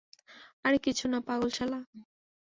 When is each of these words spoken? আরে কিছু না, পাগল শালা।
আরে 0.65 0.77
কিছু 0.85 1.05
না, 1.07 1.17
পাগল 1.27 1.49
শালা। 1.49 1.79